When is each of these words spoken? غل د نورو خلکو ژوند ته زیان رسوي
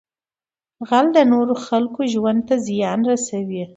غل 0.87 1.07
د 1.17 1.19
نورو 1.31 1.53
خلکو 1.67 2.01
ژوند 2.13 2.39
ته 2.47 2.55
زیان 2.67 2.99
رسوي 3.11 3.63